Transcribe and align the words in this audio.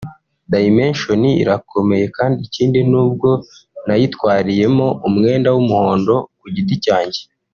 Dimension 0.51 1.21
irakomeye 1.43 2.05
kandi 2.17 2.39
ikindi 2.47 2.79
nubwo 2.91 3.29
nayitwariyemo 3.87 4.87
umwenda 5.07 5.49
w’umuhondo 5.55 6.13
ku 6.39 6.45
giti 6.55 6.75
cyanje 6.85 7.21